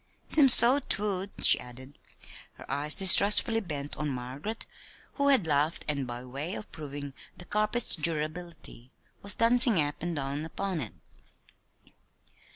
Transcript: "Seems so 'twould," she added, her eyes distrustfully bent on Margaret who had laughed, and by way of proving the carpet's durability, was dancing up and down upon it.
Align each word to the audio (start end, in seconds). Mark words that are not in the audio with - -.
"Seems 0.25 0.51
so 0.55 0.79
'twould," 0.79 1.29
she 1.43 1.59
added, 1.59 1.99
her 2.53 2.65
eyes 2.71 2.95
distrustfully 2.95 3.59
bent 3.59 3.95
on 3.97 4.09
Margaret 4.09 4.65
who 5.13 5.27
had 5.27 5.45
laughed, 5.45 5.85
and 5.87 6.07
by 6.07 6.25
way 6.25 6.55
of 6.55 6.71
proving 6.71 7.13
the 7.37 7.45
carpet's 7.45 7.95
durability, 7.95 8.89
was 9.21 9.35
dancing 9.35 9.79
up 9.79 10.01
and 10.01 10.15
down 10.15 10.43
upon 10.43 10.81
it. 10.81 10.93